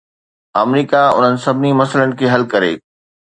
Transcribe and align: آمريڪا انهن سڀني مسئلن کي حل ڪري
آمريڪا 0.61 1.01
انهن 1.17 1.35
سڀني 1.43 1.71
مسئلن 1.81 2.09
کي 2.21 2.25
حل 2.33 2.43
ڪري 2.53 2.73